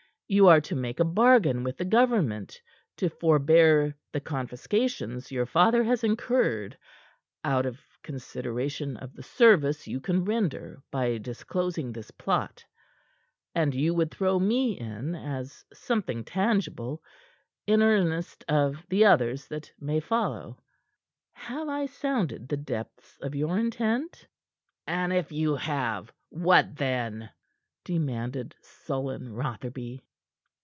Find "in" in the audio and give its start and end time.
14.79-15.15, 17.67-17.81